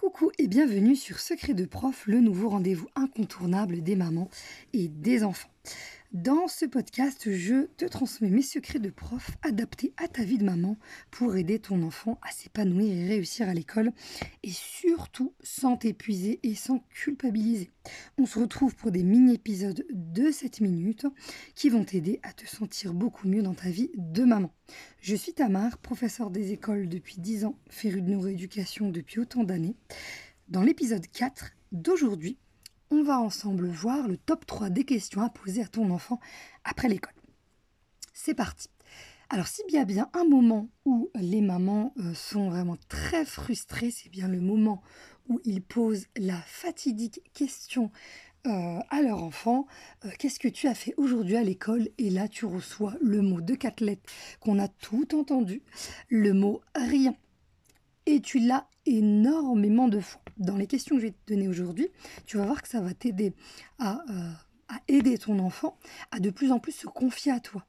Coucou 0.00 0.30
et 0.38 0.46
bienvenue 0.46 0.96
sur 0.96 1.18
Secret 1.18 1.52
de 1.52 1.66
Prof, 1.66 2.04
le 2.06 2.22
nouveau 2.22 2.48
rendez-vous 2.48 2.88
incontournable 2.94 3.82
des 3.82 3.96
mamans 3.96 4.30
et 4.72 4.88
des 4.88 5.24
enfants. 5.24 5.50
Dans 6.12 6.48
ce 6.48 6.64
podcast, 6.64 7.32
je 7.32 7.66
te 7.76 7.84
transmets 7.84 8.30
mes 8.30 8.42
secrets 8.42 8.80
de 8.80 8.90
prof 8.90 9.30
adaptés 9.42 9.94
à 9.96 10.08
ta 10.08 10.24
vie 10.24 10.38
de 10.38 10.44
maman 10.44 10.76
pour 11.12 11.36
aider 11.36 11.60
ton 11.60 11.84
enfant 11.84 12.18
à 12.22 12.32
s'épanouir 12.32 12.92
et 12.92 13.06
réussir 13.06 13.48
à 13.48 13.54
l'école 13.54 13.92
et 14.42 14.50
surtout 14.50 15.32
sans 15.40 15.76
t'épuiser 15.76 16.40
et 16.42 16.56
sans 16.56 16.80
culpabiliser. 16.88 17.70
On 18.18 18.26
se 18.26 18.40
retrouve 18.40 18.74
pour 18.74 18.90
des 18.90 19.04
mini-épisodes 19.04 19.86
de 19.88 20.32
7 20.32 20.62
minutes 20.62 21.06
qui 21.54 21.68
vont 21.68 21.84
t'aider 21.84 22.18
à 22.24 22.32
te 22.32 22.44
sentir 22.44 22.92
beaucoup 22.92 23.28
mieux 23.28 23.42
dans 23.42 23.54
ta 23.54 23.70
vie 23.70 23.92
de 23.94 24.24
maman. 24.24 24.52
Je 25.00 25.14
suis 25.14 25.32
Tamar, 25.32 25.78
professeur 25.78 26.30
des 26.30 26.50
écoles 26.50 26.88
depuis 26.88 27.20
10 27.20 27.44
ans, 27.44 27.56
férue 27.68 28.02
de 28.02 28.10
neuroéducation 28.10 28.90
depuis 28.90 29.20
autant 29.20 29.44
d'années. 29.44 29.76
Dans 30.48 30.62
l'épisode 30.62 31.06
4 31.06 31.52
d'aujourd'hui, 31.70 32.36
on 32.90 33.02
va 33.02 33.20
ensemble 33.20 33.68
voir 33.68 34.08
le 34.08 34.16
top 34.16 34.46
3 34.46 34.70
des 34.70 34.84
questions 34.84 35.22
à 35.22 35.30
poser 35.30 35.62
à 35.62 35.68
ton 35.68 35.90
enfant 35.90 36.20
après 36.64 36.88
l'école. 36.88 37.14
C'est 38.12 38.34
parti. 38.34 38.68
Alors 39.28 39.46
s'il 39.46 39.70
y 39.72 39.84
bien 39.84 40.10
un 40.12 40.24
moment 40.24 40.68
où 40.84 41.10
les 41.14 41.40
mamans 41.40 41.94
euh, 41.98 42.14
sont 42.14 42.50
vraiment 42.50 42.76
très 42.88 43.24
frustrées, 43.24 43.92
c'est 43.92 44.10
bien 44.10 44.26
le 44.26 44.40
moment 44.40 44.82
où 45.28 45.40
ils 45.44 45.62
posent 45.62 46.06
la 46.16 46.36
fatidique 46.36 47.22
question 47.32 47.92
euh, 48.46 48.80
à 48.90 49.02
leur 49.02 49.22
enfant, 49.22 49.66
euh, 50.04 50.10
qu'est-ce 50.18 50.40
que 50.40 50.48
tu 50.48 50.66
as 50.66 50.74
fait 50.74 50.94
aujourd'hui 50.96 51.36
à 51.36 51.44
l'école? 51.44 51.88
Et 51.98 52.10
là, 52.10 52.26
tu 52.26 52.46
reçois 52.46 52.94
le 53.00 53.20
mot 53.20 53.40
de 53.40 53.54
quatre 53.54 53.84
qu'on 54.40 54.58
a 54.58 54.66
tout 54.66 55.14
entendu, 55.14 55.62
le 56.08 56.32
mot 56.32 56.60
rien. 56.74 57.14
Tu 58.22 58.38
l'as 58.38 58.66
énormément 58.86 59.88
de 59.88 60.00
fois 60.00 60.20
dans 60.40 60.56
les 60.56 60.66
questions 60.66 60.96
que 60.96 61.02
je 61.02 61.06
vais 61.06 61.12
te 61.12 61.32
donner 61.32 61.48
aujourd'hui, 61.48 61.88
tu 62.26 62.38
vas 62.38 62.46
voir 62.46 62.62
que 62.62 62.68
ça 62.68 62.80
va 62.80 62.94
t'aider 62.94 63.34
à, 63.78 64.00
euh, 64.10 64.74
aider 64.88 65.18
ton 65.18 65.38
enfant 65.38 65.78
à 66.10 66.18
de 66.18 66.30
plus 66.30 66.50
en 66.50 66.58
plus 66.58 66.72
se 66.72 66.86
confier 66.86 67.30
à 67.30 67.40
toi, 67.40 67.66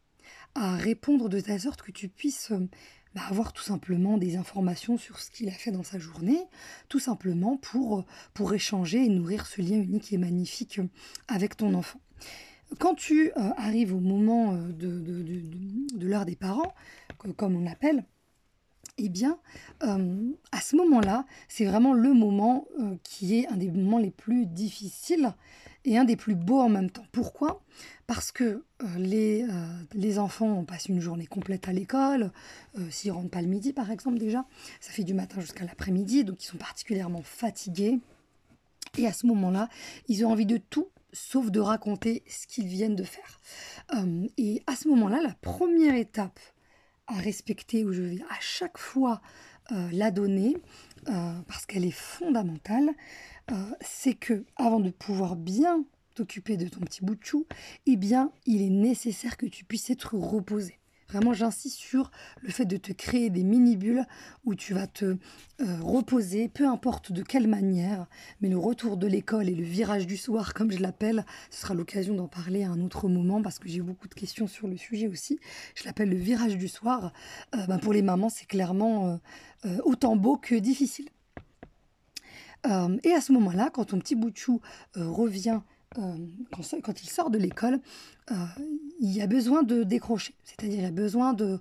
à 0.55 0.75
répondre 0.75 1.29
de 1.29 1.39
telle 1.39 1.59
sorte 1.59 1.81
que 1.81 1.91
tu 1.91 2.07
puisses 2.07 2.51
euh, 2.51 2.69
bah, 3.13 3.23
avoir 3.29 3.51
tout 3.51 3.63
simplement 3.63 4.17
des 4.17 4.37
informations 4.37 4.97
sur 4.97 5.19
ce 5.19 5.29
qu'il 5.29 5.49
a 5.49 5.53
fait 5.53 5.71
dans 5.71 5.83
sa 5.83 5.99
journée, 5.99 6.39
tout 6.87 6.99
simplement 6.99 7.57
pour, 7.57 7.99
euh, 7.99 8.05
pour 8.33 8.53
échanger 8.53 9.03
et 9.03 9.09
nourrir 9.09 9.45
ce 9.45 9.61
lien 9.61 9.77
unique 9.77 10.13
et 10.13 10.17
magnifique 10.17 10.79
avec 11.27 11.57
ton 11.57 11.73
enfant. 11.73 11.99
Quand 12.79 12.95
tu 12.95 13.33
arrives 13.35 13.93
au 13.93 13.99
moment 13.99 14.53
de, 14.53 15.01
de 15.93 16.07
l'heure 16.07 16.23
des 16.23 16.37
parents, 16.37 16.73
comme 17.35 17.57
on 17.57 17.65
l'appelle, 17.65 18.05
eh 18.97 19.09
bien, 19.09 19.39
euh, 19.83 20.31
à 20.51 20.61
ce 20.61 20.75
moment-là, 20.75 21.25
c'est 21.47 21.65
vraiment 21.65 21.93
le 21.93 22.13
moment 22.13 22.67
euh, 22.79 22.95
qui 23.03 23.39
est 23.39 23.47
un 23.47 23.57
des 23.57 23.71
moments 23.71 23.97
les 23.97 24.11
plus 24.11 24.45
difficiles 24.45 25.33
et 25.85 25.97
un 25.97 26.03
des 26.03 26.15
plus 26.15 26.35
beaux 26.35 26.59
en 26.59 26.69
même 26.69 26.91
temps. 26.91 27.05
Pourquoi? 27.11 27.63
Parce 28.07 28.31
que 28.31 28.43
euh, 28.43 28.97
les, 28.97 29.45
les, 29.93 30.19
enfants 30.19 30.63
passent 30.63 30.87
une 30.87 30.99
journée 30.99 31.25
complète 31.25 31.67
à 31.67 31.73
l'école, 31.73 32.31
s'ils 32.89 33.11
rentrent 33.11 33.29
pas 33.29 33.41
le 33.41 33.47
midi 33.47 33.73
par 33.73 33.89
exemple 33.89 34.17
déjà, 34.17 34.45
ça 34.79 34.91
fait 34.91 35.03
du 35.03 35.13
matin 35.13 35.39
jusqu'à 35.39 35.65
l'après-midi, 35.65 36.23
donc 36.23 36.43
ils 36.43 36.47
sont 36.47 36.57
particulièrement 36.57 37.21
fatigués. 37.23 37.99
Et 38.97 39.07
à 39.07 39.13
ce 39.13 39.25
moment-là, 39.27 39.69
ils 40.07 40.25
ont 40.25 40.31
envie 40.31 40.45
de 40.45 40.57
tout 40.57 40.89
sauf 41.13 41.49
de 41.49 41.59
raconter 41.59 42.23
ce 42.27 42.47
qu'ils 42.47 42.67
viennent 42.67 42.95
de 42.95 43.03
faire. 43.03 43.39
et 44.37 44.63
à 44.67 44.75
ce 44.75 44.87
moment-là, 44.89 45.19
la 45.21 45.33
première 45.41 45.95
étape 45.95 46.39
à 47.11 47.19
respecter, 47.19 47.83
où 47.85 47.91
je 47.91 48.01
vais 48.01 48.21
à 48.29 48.39
chaque 48.39 48.77
fois 48.77 49.21
euh, 49.71 49.89
la 49.91 50.11
donner, 50.11 50.57
euh, 51.07 51.33
parce 51.47 51.65
qu'elle 51.65 51.85
est 51.85 51.91
fondamentale, 51.91 52.89
euh, 53.51 53.55
c'est 53.81 54.15
que 54.15 54.45
avant 54.55 54.79
de 54.79 54.89
pouvoir 54.89 55.35
bien 55.35 55.85
t'occuper 56.15 56.57
de 56.57 56.67
ton 56.67 56.81
petit 56.81 57.03
bout 57.03 57.15
de 57.15 57.23
chou, 57.23 57.45
eh 57.85 57.95
bien, 57.95 58.31
il 58.45 58.61
est 58.61 58.69
nécessaire 58.69 59.37
que 59.37 59.45
tu 59.45 59.63
puisses 59.63 59.89
être 59.89 60.15
reposé. 60.15 60.80
Vraiment, 61.11 61.33
j'insiste 61.33 61.77
sur 61.77 62.09
le 62.41 62.49
fait 62.51 62.63
de 62.63 62.77
te 62.77 62.93
créer 62.93 63.29
des 63.29 63.43
mini-bulles 63.43 64.05
où 64.45 64.55
tu 64.55 64.73
vas 64.73 64.87
te 64.87 65.05
euh, 65.05 65.17
reposer, 65.81 66.47
peu 66.47 66.65
importe 66.65 67.11
de 67.11 67.21
quelle 67.21 67.49
manière, 67.49 68.07
mais 68.39 68.47
le 68.47 68.57
retour 68.57 68.95
de 68.95 69.07
l'école 69.07 69.49
et 69.49 69.55
le 69.55 69.63
virage 69.63 70.07
du 70.07 70.15
soir, 70.15 70.53
comme 70.53 70.71
je 70.71 70.79
l'appelle, 70.79 71.25
ce 71.49 71.61
sera 71.61 71.73
l'occasion 71.73 72.15
d'en 72.15 72.29
parler 72.29 72.63
à 72.63 72.69
un 72.69 72.79
autre 72.79 73.09
moment 73.09 73.41
parce 73.41 73.59
que 73.59 73.67
j'ai 73.67 73.81
beaucoup 73.81 74.07
de 74.07 74.13
questions 74.13 74.47
sur 74.47 74.69
le 74.69 74.77
sujet 74.77 75.09
aussi. 75.09 75.37
Je 75.75 75.83
l'appelle 75.83 76.09
le 76.09 76.15
virage 76.15 76.57
du 76.57 76.69
soir. 76.69 77.11
Euh, 77.55 77.65
ben, 77.67 77.77
pour 77.77 77.91
les 77.91 78.01
mamans, 78.01 78.29
c'est 78.29 78.47
clairement 78.47 79.19
euh, 79.65 79.77
autant 79.83 80.15
beau 80.15 80.37
que 80.37 80.55
difficile. 80.55 81.09
et 83.03 83.11
à 83.11 83.21
ce 83.21 83.33
moment-là, 83.33 83.69
quand 83.73 83.85
ton 83.85 83.99
petit 83.99 84.15
bout 84.15 84.29
de 84.29 84.37
chou 84.37 84.61
revient 84.95 85.61
quand, 85.93 87.03
il 87.03 87.09
sort 87.09 87.29
de 87.29 87.37
l'école, 87.37 87.79
euh, 88.31 88.35
il 89.01 89.21
a 89.21 89.27
besoin 89.27 89.61
de 89.63 89.83
décrocher, 89.83 90.33
c'est-à-dire 90.43 90.79
il 90.79 90.85
a 90.85 90.91
besoin 90.91 91.33
de, 91.33 91.59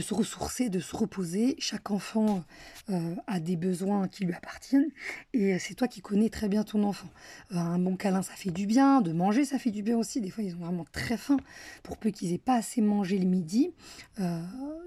se 0.00 0.14
ressourcer, 0.14 0.68
de 0.68 0.78
se 0.78 0.94
reposer. 0.94 1.56
Chaque 1.58 1.90
enfant 1.90 2.44
euh, 2.90 3.14
a 3.26 3.40
des 3.40 3.56
besoins 3.56 4.06
qui 4.06 4.24
lui 4.24 4.34
appartiennent 4.34 4.88
et 5.32 5.58
c'est 5.58 5.74
toi 5.74 5.88
qui 5.88 6.00
connais 6.00 6.28
très 6.28 6.48
bien 6.48 6.62
ton 6.62 6.84
enfant. 6.84 7.08
un 7.50 7.78
bon 7.78 7.96
câlin, 7.96 8.22
ça 8.22 8.34
fait 8.34 8.50
du 8.50 8.66
bien, 8.66 9.00
de 9.00 9.12
manger, 9.12 9.44
ça 9.44 9.58
fait 9.58 9.72
du 9.72 9.82
bien 9.82 9.98
aussi. 9.98 10.20
Des 10.20 10.30
fois, 10.30 10.44
ils 10.44 10.54
ont 10.54 10.60
vraiment 10.60 10.86
très 10.92 11.16
faim 11.16 11.38
pour 11.82 11.96
peu 11.96 12.10
qu'ils 12.10 12.32
aient 12.32 12.38
pas 12.38 12.54
assez 12.54 12.80
mangé 12.80 13.18
le 13.18 13.26
midi. 13.26 13.72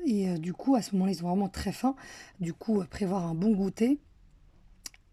et 0.05 0.39
du 0.39 0.53
coup, 0.53 0.75
à 0.75 0.81
ce 0.81 0.94
moment-là, 0.94 1.11
ils 1.11 1.23
ont 1.23 1.28
vraiment 1.28 1.50
très 1.50 1.73
faim. 1.73 1.95
Du 2.39 2.53
coup, 2.53 2.81
prévoir 2.89 3.25
un 3.28 3.35
bon 3.35 3.51
goûter 3.51 4.00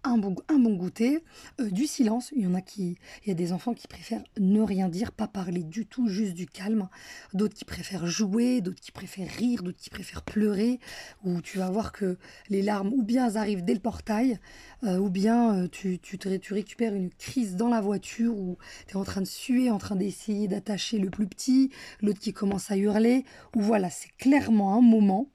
un 0.05 0.19
bon, 0.19 0.35
un 0.49 0.59
bon 0.59 0.75
goûter, 0.75 1.23
euh, 1.61 1.71
du 1.71 1.87
silence. 1.87 2.33
Il 2.35 2.43
y 2.43 2.47
en 2.47 2.55
a 2.55 2.61
qui, 2.61 2.97
il 3.25 3.29
y 3.29 3.31
a 3.31 3.35
des 3.35 3.53
enfants 3.53 3.75
qui 3.75 3.89
préfèrent 3.89 4.23
ne 4.39 4.61
rien 4.61 4.89
dire, 4.89 5.13
pas 5.13 5.29
parler 5.29 5.63
du 5.63 5.87
tout, 5.87 6.09
juste 6.09 6.35
du 6.35 6.47
calme. 6.47 6.89
D'autres 7.35 7.55
qui 7.55 7.65
préfèrent 7.65 8.07
jouer, 8.07 8.61
d'autres 8.61 8.81
qui 8.81 8.93
préfèrent 8.93 9.31
rire, 9.31 9.63
d'autres 9.63 9.79
qui 9.79 9.91
préfèrent 9.91 10.23
pleurer. 10.23 10.81
Où 11.25 11.41
tu 11.41 11.59
vas 11.59 11.71
voir 11.71 11.93
que 11.93 12.19
les 12.49 12.63
larmes, 12.63 12.93
ou 12.93 13.03
bien 13.03 13.29
elles 13.29 13.37
arrivent 13.37 13.65
dès 13.65 13.75
le 13.75 13.81
portail, 13.81 14.39
euh, 14.85 14.99
ou 14.99 15.11
bien 15.11 15.57
euh, 15.57 15.69
tu, 15.69 15.99
tu, 15.99 16.19
tu, 16.19 16.55
récupères 16.55 16.95
une 16.95 17.11
crise 17.11 17.57
dans 17.57 17.69
la 17.69 17.81
voiture 17.81 18.37
où 18.37 18.59
tu 18.87 18.95
es 18.95 18.97
en 18.97 19.05
train 19.05 19.21
de 19.21 19.27
suer, 19.27 19.71
en 19.71 19.79
train 19.79 19.97
d'essayer 19.97 20.49
d'attacher 20.49 20.99
le 20.99 21.11
plus 21.11 21.27
petit, 21.27 21.71
l'autre 22.01 22.21
qui 22.21 22.33
commence 22.33 22.71
à 22.71 22.77
hurler. 22.77 23.25
Ou 23.55 23.61
voilà, 23.61 23.91
c'est 23.91 24.11
clairement 24.19 24.77
un 24.77 24.81
moment 24.81 25.29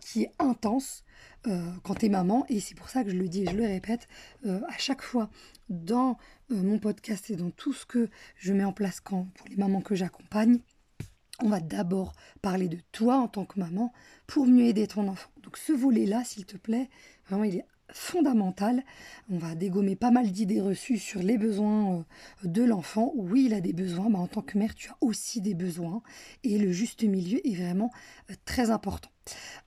qui 0.00 0.22
est 0.22 0.32
intense 0.38 1.04
euh, 1.46 1.70
quand 1.84 1.94
tu 1.94 2.06
es 2.06 2.08
maman. 2.08 2.44
Et 2.48 2.60
c'est 2.60 2.74
pour 2.74 2.88
ça 2.88 3.04
que 3.04 3.10
je 3.10 3.16
le 3.16 3.28
dis 3.28 3.42
et 3.42 3.46
je 3.46 3.56
le 3.56 3.64
répète 3.64 4.08
euh, 4.44 4.60
à 4.68 4.76
chaque 4.76 5.02
fois 5.02 5.30
dans 5.68 6.18
euh, 6.50 6.56
mon 6.56 6.78
podcast 6.78 7.30
et 7.30 7.36
dans 7.36 7.50
tout 7.50 7.72
ce 7.72 7.86
que 7.86 8.08
je 8.36 8.52
mets 8.52 8.64
en 8.64 8.72
place 8.72 9.00
quand, 9.00 9.28
pour 9.34 9.48
les 9.48 9.56
mamans 9.56 9.80
que 9.80 9.94
j'accompagne. 9.94 10.58
On 11.40 11.48
va 11.48 11.60
d'abord 11.60 12.14
parler 12.42 12.68
de 12.68 12.78
toi 12.90 13.18
en 13.18 13.28
tant 13.28 13.44
que 13.44 13.60
maman 13.60 13.92
pour 14.26 14.46
mieux 14.46 14.64
aider 14.64 14.88
ton 14.88 15.06
enfant. 15.06 15.30
Donc 15.42 15.56
ce 15.56 15.72
volet-là, 15.72 16.24
s'il 16.24 16.44
te 16.44 16.56
plaît, 16.56 16.90
vraiment, 17.28 17.44
il 17.44 17.56
est 17.56 17.64
fondamental. 17.92 18.82
On 19.30 19.38
va 19.38 19.54
dégommer 19.54 19.94
pas 19.94 20.10
mal 20.10 20.32
d'idées 20.32 20.60
reçues 20.60 20.98
sur 20.98 21.22
les 21.22 21.38
besoins 21.38 22.04
de 22.42 22.64
l'enfant. 22.64 23.12
Oui, 23.14 23.44
il 23.46 23.54
a 23.54 23.60
des 23.60 23.72
besoins, 23.72 24.08
mais 24.10 24.18
en 24.18 24.26
tant 24.26 24.42
que 24.42 24.58
mère, 24.58 24.74
tu 24.74 24.90
as 24.90 24.96
aussi 25.00 25.40
des 25.40 25.54
besoins. 25.54 26.02
Et 26.42 26.58
le 26.58 26.72
juste 26.72 27.04
milieu 27.04 27.40
est 27.46 27.54
vraiment 27.54 27.92
très 28.44 28.70
important. 28.70 29.10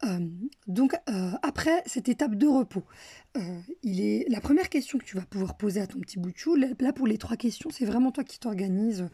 Euh, 0.04 0.20
donc 0.68 0.96
euh, 1.10 1.32
après 1.42 1.84
cette 1.86 2.10
étape 2.10 2.36
de 2.36 2.48
repos, 2.48 2.84
euh, 3.38 3.60
il 3.84 4.02
est 4.02 4.26
la 4.30 4.42
première 4.42 4.70
question 4.70 4.98
que 4.98 5.06
tu 5.06 5.16
vas 5.16 5.26
pouvoir 5.26 5.56
poser 5.56 5.80
à 5.80 5.88
ton 5.88 6.00
petit 6.00 6.20
bout 6.20 6.32
de 6.32 6.38
chou. 6.38 6.56
Là 6.56 6.94
pour 6.94 7.08
les 7.08 7.18
trois 7.18 7.38
questions, 7.38 7.70
c'est 7.72 7.86
vraiment 7.86 8.12
toi 8.12 8.24
qui 8.24 8.40
t'organises. 8.40 9.10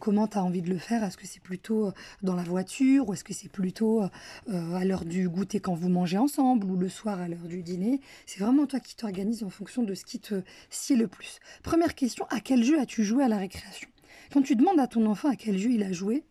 comment 0.00 0.26
tu 0.26 0.38
as 0.38 0.44
envie 0.44 0.62
de 0.62 0.70
le 0.70 0.78
faire 0.78 1.04
Est-ce 1.04 1.16
que 1.16 1.26
c'est 1.26 1.42
plutôt 1.42 1.92
dans 2.22 2.34
la 2.34 2.42
voiture 2.42 3.08
ou 3.08 3.12
est-ce 3.12 3.24
que 3.24 3.34
c'est 3.34 3.48
plutôt 3.50 4.02
à 4.48 4.84
l'heure 4.84 5.04
du 5.04 5.28
goûter 5.28 5.60
quand 5.60 5.74
vous 5.74 5.88
mangez 5.88 6.18
ensemble 6.18 6.66
ou 6.66 6.76
le 6.76 6.88
soir 6.88 7.20
à 7.20 7.28
l'heure 7.28 7.46
du 7.46 7.62
dîner? 7.62 8.00
C'est 8.26 8.40
vraiment 8.40 8.66
toi 8.66 8.80
qui 8.80 8.96
t'organises 8.96 9.44
en 9.44 9.50
fonction 9.50 9.82
de 9.82 9.94
ce 9.94 10.04
qui 10.04 10.18
te 10.18 10.42
sied 10.70 10.96
le 10.96 11.06
plus. 11.06 11.38
Première 11.62 11.94
question 11.94 12.26
à 12.30 12.40
quel 12.40 12.64
jeu 12.64 12.78
as-tu 12.80 13.04
joué 13.04 13.24
à 13.24 13.28
la 13.28 13.38
récréation? 13.38 13.88
Quand 14.32 14.42
tu 14.42 14.56
demandes 14.56 14.80
à 14.80 14.86
ton 14.86 15.06
enfant 15.06 15.28
à 15.28 15.36
quel 15.36 15.58
jeu 15.58 15.70
il 15.70 15.82
a 15.82 15.92
joué, 15.92 16.24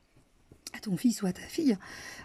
à 0.74 0.80
ton 0.80 0.98
fils 0.98 1.22
ou 1.22 1.26
à 1.26 1.34
ta 1.34 1.42
fille, 1.42 1.78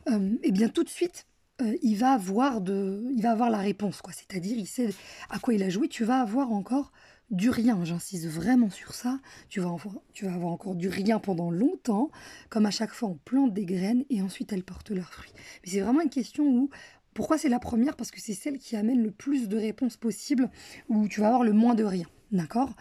eh 0.08 0.52
bien 0.52 0.68
tout 0.68 0.84
de 0.84 0.88
suite, 0.88 1.26
euh, 1.60 1.76
il 1.82 1.96
va 1.96 2.12
avoir 2.12 2.60
de, 2.60 3.04
il 3.14 3.22
va 3.22 3.30
avoir 3.30 3.50
la 3.50 3.58
réponse, 3.58 4.02
quoi. 4.02 4.12
C'est-à-dire, 4.12 4.58
il 4.58 4.66
sait 4.66 4.90
à 5.30 5.38
quoi 5.38 5.54
il 5.54 5.62
a 5.62 5.68
joué. 5.68 5.88
Tu 5.88 6.04
vas 6.04 6.20
avoir 6.20 6.52
encore 6.52 6.92
du 7.30 7.50
rien. 7.50 7.84
J'insiste 7.84 8.26
vraiment 8.26 8.70
sur 8.70 8.94
ça. 8.94 9.20
Tu 9.48 9.60
vas, 9.60 9.68
avoir, 9.68 9.94
tu 10.12 10.24
vas 10.24 10.34
avoir 10.34 10.52
encore 10.52 10.74
du 10.74 10.88
rien 10.88 11.18
pendant 11.18 11.50
longtemps. 11.50 12.10
Comme 12.50 12.66
à 12.66 12.70
chaque 12.70 12.92
fois, 12.92 13.08
on 13.10 13.18
plante 13.24 13.54
des 13.54 13.66
graines 13.66 14.04
et 14.10 14.20
ensuite 14.22 14.52
elles 14.52 14.64
portent 14.64 14.90
leurs 14.90 15.12
fruits. 15.12 15.32
Mais 15.64 15.70
c'est 15.70 15.80
vraiment 15.80 16.00
une 16.00 16.10
question 16.10 16.44
où 16.44 16.70
pourquoi 17.14 17.38
c'est 17.38 17.48
la 17.48 17.60
première? 17.60 17.96
Parce 17.96 18.10
que 18.10 18.20
c'est 18.20 18.34
celle 18.34 18.58
qui 18.58 18.74
amène 18.74 19.02
le 19.02 19.12
plus 19.12 19.48
de 19.48 19.56
réponses 19.56 19.96
possibles, 19.96 20.50
où 20.88 21.06
tu 21.06 21.20
vas 21.20 21.28
avoir 21.28 21.44
le 21.44 21.52
moins 21.52 21.74
de 21.74 21.84
rien. 21.84 22.06
D'accord? 22.32 22.74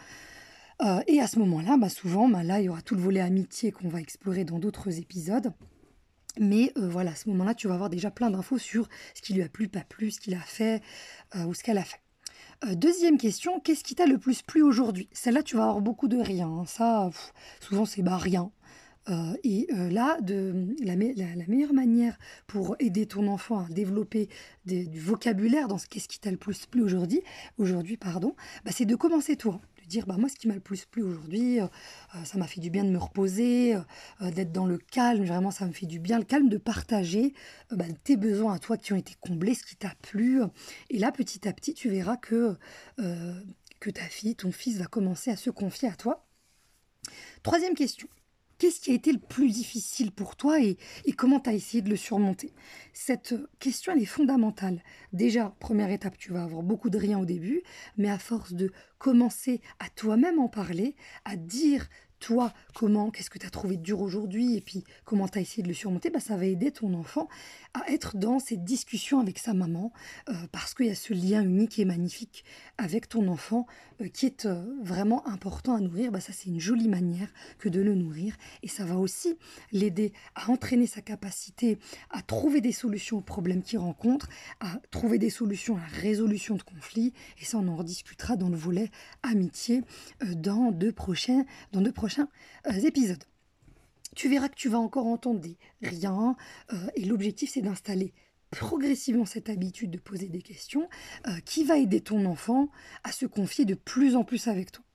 Euh, 0.82 1.02
Et 1.08 1.20
à 1.22 1.28
ce 1.28 1.38
moment-là, 1.40 1.78
bah 1.78 1.90
souvent, 1.90 2.28
bah 2.28 2.44
là, 2.44 2.60
il 2.60 2.66
y 2.66 2.70
aura 2.70 2.82
tout 2.82 2.96
le 2.96 3.02
volet 3.02 3.22
amitié 3.22 3.72
qu'on 3.72 3.90
va 3.90 4.02
explorer 4.02 4.44
dans 4.44 4.58
d'autres 4.58 5.00
épisodes. 5.00 5.54
Mais 6.40 6.72
euh, 6.78 6.88
voilà, 6.88 7.12
à 7.12 7.16
ce 7.16 7.30
moment-là, 7.30 7.54
tu 7.54 7.68
vas 7.68 7.76
avoir 7.76 7.90
déjà 7.90 8.12
plein 8.12 8.30
d'infos 8.30 8.58
sur 8.58 8.88
ce 9.14 9.22
qui 9.22 9.34
lui 9.34 9.44
a 9.44 9.50
plu, 9.50 9.68
pas 9.68 9.84
plu, 9.88 10.12
ce 10.12 10.20
qu'il 10.20 10.34
a 10.34 10.40
fait 10.40 10.82
euh, 11.36 11.46
ou 11.46 11.54
ce 11.54 11.64
qu'elle 11.64 11.78
a 11.78 11.84
fait. 11.84 12.02
deuxième 12.76 13.18
question, 13.18 13.60
qu'est-ce 13.60 13.84
qui 13.84 13.96
t'a 13.96 14.06
le 14.06 14.18
plus 14.18 14.42
plu 14.42 14.62
aujourd'hui? 14.64 15.10
Celle-là, 15.12 15.44
tu 15.44 15.56
vas 15.56 15.64
avoir 15.64 15.82
beaucoup 15.82 16.08
de 16.08 16.18
rien. 16.18 16.48
Hein. 16.48 16.66
Ça, 16.66 17.10
souvent, 17.60 17.86
c'est 17.86 18.02
bah, 18.02 18.18
rien. 18.18 18.52
Euh, 19.10 19.34
et 19.44 19.68
euh, 19.74 19.90
là, 19.90 20.18
de, 20.22 20.76
la, 20.82 20.96
meilleure 20.96 21.74
manière 21.74 22.18
pour 22.48 22.76
aider 22.80 23.06
ton 23.06 23.28
enfant 23.28 23.66
à 23.66 23.68
développer 23.70 24.30
du 24.66 25.00
vocabulaire 25.00 25.68
dans 25.68 25.78
ce 25.78 25.88
qu'est-ce 25.88 26.08
qui 26.08 26.20
t'a 26.20 26.32
le 26.32 26.38
plus 26.38 26.66
plu 26.66 26.82
aujourd'hui, 26.82 27.22
aujourd'hui 27.58 27.98
pardon, 27.98 28.36
bah, 28.64 28.72
c'est 28.74 28.86
de 28.86 28.96
commencer 28.96 29.36
toi 29.36 29.60
bah 30.02 30.16
moi 30.18 30.30
ce 30.30 30.36
qui 30.36 30.48
m'a 30.48 30.56
le 30.56 30.60
plus 30.60 30.86
plu 30.86 31.04
aujourd'hui 31.04 31.60
euh, 31.62 31.68
ça 32.26 32.38
m'a 32.38 32.48
fait 32.48 32.60
du 32.60 32.70
bien 32.70 32.84
de 32.84 32.90
me 32.90 32.98
reposer 32.98 33.78
d'être 34.20 34.52
dans 34.52 34.66
le 34.66 34.78
calme. 34.78 35.26
Vraiment 35.26 35.52
ça 35.52 35.66
me 35.66 35.72
fait 35.72 35.86
du 35.86 36.00
bien 36.00 36.18
le 36.18 36.26
calme 36.26 36.50
de 36.50 36.58
partager 36.58 37.34
bah, 37.72 37.86
tes 38.04 38.18
besoins 38.18 38.54
à 38.54 38.60
toi 38.60 38.78
qui 38.78 38.94
ont 38.94 38.98
été 38.98 39.14
comblés 39.22 39.56
ce 39.56 39.64
qui 39.64 39.76
t'a 39.76 39.94
plu. 40.02 40.42
Et 40.90 41.00
là 41.00 41.12
petit 41.12 41.48
à 41.48 41.54
petit 41.54 41.74
tu 41.74 41.90
verras 41.90 42.18
que 42.18 42.58
que 42.98 43.90
ta 43.90 44.04
fille 44.04 44.36
ton 44.36 44.52
fils 44.52 44.78
va 44.78 44.86
commencer 44.86 45.32
à 45.32 45.36
se 45.36 45.50
confier 45.50 45.90
à 45.90 45.96
toi. 45.96 46.26
Troisième 47.44 47.76
question 47.76 48.08
Qu'est-ce 48.64 48.80
qui 48.80 48.92
a 48.92 48.94
été 48.94 49.12
le 49.12 49.20
plus 49.20 49.50
difficile 49.50 50.14
pour 50.14 50.38
toi 50.38 50.62
et, 50.62 50.78
comment 51.18 51.42
tu 51.42 51.50
as 51.50 51.54
essayé 51.54 51.82
de 51.82 51.90
le 51.90 51.98
surmonter? 51.98 52.54
Cette 52.94 53.36
question, 53.60 53.94
est 53.94 54.06
fondamentale. 54.06 54.82
Déjà, 55.12 55.54
première 55.60 55.92
étape, 55.92 56.18
tu 56.18 56.32
vas 56.32 56.44
avoir 56.44 56.64
beaucoup 56.64 56.90
de 56.90 56.98
rien 56.98 57.20
au 57.20 57.26
début, 57.26 57.62
mais 57.98 58.10
à 58.10 58.18
force 58.18 58.54
de 58.54 58.72
commencer 59.00 59.60
à 59.80 59.90
toi-même 59.90 60.40
en 60.40 60.48
parler, 60.48 60.96
à 61.26 61.36
dire 61.36 61.90
toi, 62.24 62.54
comment, 62.74 63.12
qu'est-ce 63.12 63.30
que 63.30 63.38
tu 63.38 63.46
as 63.46 63.50
trouvé 63.50 63.76
dur 63.76 64.00
aujourd'hui, 64.00 64.56
et 64.56 64.62
puis 64.62 64.86
comment 65.04 65.28
tu 65.28 65.40
as 65.40 65.42
essayé 65.42 65.62
de 65.62 65.68
le 65.68 65.74
surmonter, 65.74 66.10
bah, 66.10 66.22
ça 66.22 66.38
va 66.38 66.46
aider 66.46 66.72
ton 66.72 66.94
enfant 66.94 67.28
à 67.74 67.92
être 67.92 68.16
dans 68.16 68.40
cette 68.40 68.64
discussion 68.64 69.20
avec 69.20 69.40
sa 69.40 69.54
maman, 69.54 69.92
euh, 70.30 70.34
parce 70.54 70.74
qu'il 70.74 70.86
y 70.86 70.90
a 70.90 70.96
ce 70.96 71.14
lien 71.14 71.44
unique 71.44 71.80
et 71.80 71.86
magnifique 71.86 72.46
avec 72.78 73.10
ton 73.10 73.28
enfant 73.28 73.68
euh, 74.00 74.08
qui 74.08 74.26
est 74.26 74.46
euh, 74.46 74.64
vraiment 74.82 75.28
important 75.28 75.76
à 75.76 75.82
nourrir. 75.82 76.14
Bah, 76.14 76.22
ça, 76.22 76.32
c'est 76.32 76.48
une 76.48 76.62
jolie 76.62 76.88
manière 76.88 77.28
que 77.60 77.68
de 77.68 77.82
le 77.82 77.94
nourrir, 77.94 78.38
et 78.62 78.70
ça 78.70 78.86
va 78.86 78.96
aussi 78.96 79.38
l'aider 79.74 80.14
à 80.36 80.50
entraîner 80.50 80.88
sa 80.88 81.02
capacité 81.02 81.78
à 82.10 82.22
trouver 82.22 82.62
des 82.62 82.72
solutions 82.72 83.18
aux 83.18 83.22
problèmes 83.22 83.64
qu'il 83.64 83.80
rencontre, 83.80 84.30
à 84.62 84.80
trouver 84.92 85.18
des 85.18 85.30
solutions 85.30 85.76
à 85.76 85.82
la 85.82 86.00
résolution 86.02 86.56
de 86.56 86.64
conflits, 86.64 87.12
et 87.42 87.44
ça, 87.44 87.58
on 87.58 87.68
en 87.68 87.76
rediscutera 87.76 88.38
dans 88.38 88.50
le 88.50 88.56
volet 88.56 88.90
amitié 89.24 89.82
dans 90.22 90.72
deux 90.72 90.94
prochains, 90.94 91.44
dans 91.74 91.82
deux 91.82 91.92
prochains 91.92 92.13
euh, 92.20 92.72
épisodes. 92.72 93.24
Tu 94.16 94.30
verras 94.30 94.50
que 94.50 94.56
tu 94.56 94.70
vas 94.70 94.80
encore 94.80 95.08
entendre 95.08 95.40
des 95.40 95.58
rien, 95.82 96.36
euh, 96.72 96.88
et 96.96 97.06
l'objectif 97.06 97.52
c'est 97.52 97.62
d'installer 97.62 98.14
progressivement 98.52 99.26
cette 99.26 99.50
habitude 99.50 99.90
de 99.90 99.98
poser 99.98 100.30
des 100.30 100.42
questions 100.42 100.88
euh, 101.28 101.40
qui 101.44 101.64
va 101.64 101.78
aider 101.78 102.02
ton 102.02 102.26
enfant 102.26 102.70
à 103.04 103.12
se 103.12 103.26
confier 103.26 103.66
de 103.66 103.74
plus 103.74 104.16
en 104.16 104.24
plus 104.24 104.48
avec 104.48 104.72
toi. 104.72 104.86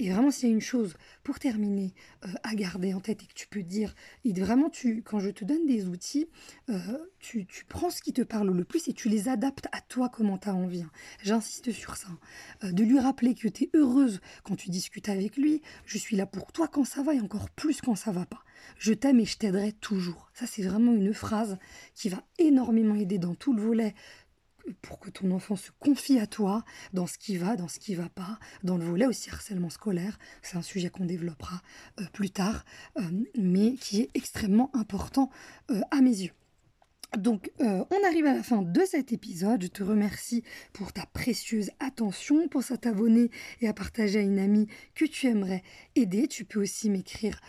Et 0.00 0.10
vraiment, 0.10 0.30
s'il 0.30 0.48
y 0.48 0.52
a 0.52 0.54
une 0.54 0.60
chose, 0.60 0.94
pour 1.24 1.38
terminer, 1.40 1.92
euh, 2.24 2.28
à 2.44 2.54
garder 2.54 2.94
en 2.94 3.00
tête 3.00 3.22
et 3.22 3.26
que 3.26 3.34
tu 3.34 3.48
peux 3.48 3.62
dire, 3.62 3.94
et 4.24 4.32
vraiment, 4.32 4.70
tu, 4.70 5.02
quand 5.02 5.18
je 5.18 5.30
te 5.30 5.44
donne 5.44 5.66
des 5.66 5.86
outils, 5.86 6.28
euh, 6.68 6.78
tu, 7.18 7.46
prends 7.68 7.90
ce 7.90 8.00
qui 8.00 8.12
te 8.12 8.22
parle 8.22 8.50
le 8.50 8.64
plus 8.64 8.86
et 8.88 8.92
tu 8.92 9.08
les 9.08 9.28
adaptes 9.28 9.66
à 9.72 9.80
toi 9.80 10.08
comment 10.08 10.38
tu 10.38 10.48
as 10.48 10.54
envie. 10.54 10.82
Hein. 10.82 10.90
J'insiste 11.22 11.72
sur 11.72 11.96
ça. 11.96 12.08
Euh, 12.62 12.70
de 12.70 12.84
lui 12.84 13.00
rappeler 13.00 13.34
que 13.34 13.48
tu 13.48 13.64
es 13.64 13.70
heureuse 13.74 14.20
quand 14.44 14.54
tu 14.54 14.70
discutes 14.70 15.08
avec 15.08 15.36
lui. 15.36 15.62
Je 15.84 15.98
suis 15.98 16.16
là 16.16 16.26
pour 16.26 16.52
toi 16.52 16.68
quand 16.68 16.84
ça 16.84 17.02
va 17.02 17.14
et 17.14 17.20
encore 17.20 17.50
plus 17.50 17.80
quand 17.80 17.96
ça 17.96 18.12
va 18.12 18.24
pas. 18.24 18.44
Je 18.78 18.92
t'aime 18.92 19.18
et 19.18 19.24
je 19.24 19.36
t'aiderai 19.36 19.72
toujours. 19.72 20.30
Ça, 20.34 20.46
c'est 20.46 20.62
vraiment 20.62 20.92
une 20.92 21.14
phrase 21.14 21.58
qui 21.94 22.08
va 22.08 22.22
énormément 22.38 22.94
aider 22.94 23.18
dans 23.18 23.34
tout 23.34 23.52
le 23.52 23.62
volet 23.62 23.94
pour 24.82 24.98
que 25.00 25.10
ton 25.10 25.30
enfant 25.30 25.56
se 25.56 25.70
confie 25.78 26.18
à 26.18 26.26
toi 26.26 26.64
dans 26.92 27.06
ce 27.06 27.18
qui 27.18 27.36
va, 27.36 27.56
dans 27.56 27.68
ce 27.68 27.78
qui 27.78 27.94
va 27.94 28.08
pas, 28.08 28.38
dans 28.62 28.76
le 28.76 28.84
volet 28.84 29.06
aussi 29.06 29.30
harcèlement 29.30 29.70
scolaire. 29.70 30.18
C'est 30.42 30.56
un 30.56 30.62
sujet 30.62 30.90
qu'on 30.90 31.04
développera 31.04 31.62
euh, 32.00 32.04
plus 32.12 32.30
tard, 32.30 32.64
euh, 32.98 33.02
mais 33.36 33.74
qui 33.74 34.02
est 34.02 34.10
extrêmement 34.14 34.70
important 34.74 35.30
euh, 35.70 35.80
à 35.90 36.00
mes 36.00 36.22
yeux. 36.22 36.32
Donc, 37.16 37.50
on 37.58 38.06
arrive 38.06 38.26
à 38.26 38.34
la 38.34 38.42
fin 38.42 38.62
de 38.62 38.80
cet 38.84 39.12
épisode. 39.12 39.62
Je 39.62 39.68
te 39.68 39.82
remercie 39.82 40.44
pour 40.72 40.92
ta 40.92 41.06
précieuse 41.06 41.70
attention. 41.80 42.48
Pense 42.48 42.70
à 42.70 42.76
t'abonner 42.76 43.30
et 43.60 43.68
à 43.68 43.72
partager 43.72 44.18
à 44.18 44.22
une 44.22 44.38
amie 44.38 44.66
que 44.94 45.06
tu 45.06 45.26
aimerais 45.26 45.62
aider. 45.96 46.28
Tu 46.28 46.44
peux 46.44 46.60
aussi 46.60 46.90
m'écrire 46.90 47.40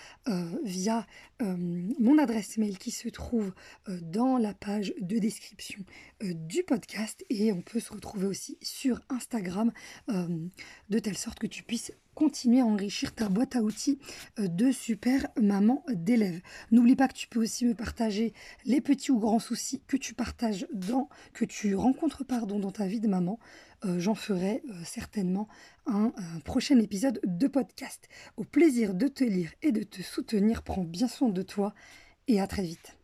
via 0.64 1.06
mon 1.42 2.18
adresse 2.18 2.58
mail 2.58 2.78
qui 2.78 2.92
se 2.92 3.10
trouve 3.10 3.54
dans 3.88 4.38
la 4.38 4.54
page 4.54 4.94
de 5.02 5.20
description 5.20 5.84
du 6.22 6.64
podcast. 6.64 7.26
Et 7.30 7.52
on 7.52 7.62
peut 7.62 7.82
se 7.82 7.92
retrouver 7.92 8.28
aussi 8.28 8.58
sur 8.62 9.02
Instagram 9.10 9.72
de 10.08 11.00
telle 11.00 11.18
sorte 11.18 11.40
que 11.40 11.48
tu 11.48 11.64
puisses 11.64 11.92
continuer 12.20 12.60
à 12.60 12.66
enrichir 12.66 13.16
ta 13.16 13.30
boîte 13.30 13.56
à 13.56 13.62
outils 13.62 13.98
euh, 14.40 14.50
de 14.50 14.74
super 14.74 15.28
maman 15.42 15.86
d'élèves. 15.88 16.42
N'oublie 16.70 16.98
pas 16.98 17.08
que 17.08 17.14
tu 17.14 17.30
peux 17.30 17.40
aussi 17.42 17.66
me 17.66 17.74
partager 17.74 18.34
les 18.66 18.82
petits 18.82 19.10
ou 19.10 19.20
grands 19.20 19.40
soucis 19.40 19.82
que 19.88 19.96
tu 19.96 20.14
partages 20.14 20.68
dans, 20.74 21.08
que 21.34 21.46
tu 21.46 21.76
rencontres 21.76 22.26
pardon, 22.26 22.60
dans 22.60 22.72
ta 22.72 22.88
vie 22.88 23.00
de 23.00 23.08
maman. 23.08 23.40
Euh, 23.86 24.00
j'en 24.00 24.16
ferai 24.16 24.62
euh, 24.70 24.74
certainement 24.84 25.48
un, 25.86 26.12
un, 26.18 26.40
prochain 26.42 26.78
épisode 26.80 27.22
de 27.24 27.48
podcast. 27.48 28.10
Au 28.36 28.44
plaisir 28.44 28.94
de 28.94 29.08
te 29.08 29.24
lire 29.24 29.54
et 29.62 29.72
de 29.72 29.84
te 29.84 30.02
soutenir. 30.02 30.64
Prends 30.64 30.84
bien 30.84 31.08
soin 31.08 31.30
de 31.30 31.42
toi 31.42 31.74
et 32.28 32.42
à 32.42 32.48
très 32.48 32.64
vite. 32.64 32.99